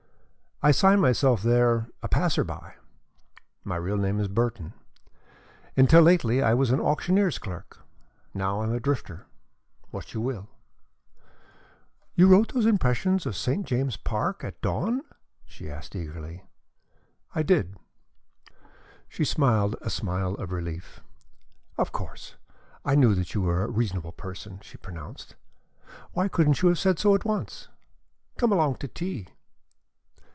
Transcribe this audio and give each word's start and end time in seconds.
"I 0.63 0.69
sign 0.69 0.99
myself 0.99 1.41
there 1.41 1.87
'A 2.03 2.07
Passer 2.09 2.43
by.' 2.43 2.75
My 3.63 3.77
real 3.77 3.97
name 3.97 4.19
is 4.19 4.27
Burton. 4.27 4.73
Until 5.75 6.03
lately 6.03 6.43
I 6.43 6.53
was 6.53 6.69
an 6.69 6.79
auctioneer's 6.79 7.39
clerk. 7.39 7.79
Now 8.35 8.61
I 8.61 8.65
am 8.65 8.71
a 8.71 8.79
drifter 8.79 9.25
what 9.89 10.13
you 10.13 10.21
will." 10.21 10.49
"You 12.13 12.27
wrote 12.27 12.53
those 12.53 12.67
impressions 12.67 13.25
of 13.25 13.35
St. 13.35 13.65
James's 13.65 13.97
Park 13.97 14.43
at 14.43 14.61
dawn?" 14.61 15.01
she 15.47 15.67
asked 15.67 15.95
eagerly. 15.95 16.43
"I 17.33 17.41
did." 17.41 17.75
She 19.09 19.25
smiled 19.25 19.75
a 19.81 19.89
smile 19.89 20.35
of 20.35 20.51
relief. 20.51 20.99
"Of 21.75 21.91
course 21.91 22.35
I 22.85 22.93
knew 22.93 23.15
that 23.15 23.33
you 23.33 23.41
were 23.41 23.63
a 23.63 23.67
reasonable 23.67 24.11
person," 24.11 24.59
she 24.61 24.77
pronounced. 24.77 25.35
"Why 26.11 26.27
couldn't 26.27 26.61
you 26.61 26.69
have 26.69 26.77
said 26.77 26.99
so 26.99 27.15
at 27.15 27.25
once? 27.25 27.67
Come 28.37 28.51
along 28.51 28.75
to 28.75 28.87
tea." 28.87 29.27